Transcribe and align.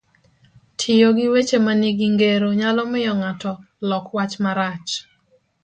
Tiyo 0.79 1.09
gi 1.17 1.27
weche 1.33 1.57
manigi 1.65 2.07
ngero 2.13 2.47
nyalo 2.59 2.81
miyo 2.91 3.13
ng'ato 3.21 3.51
lok 3.89 4.05
wach 4.15 4.33
marach, 4.43 4.91